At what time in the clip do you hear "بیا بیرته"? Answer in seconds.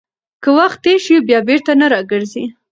1.27-1.71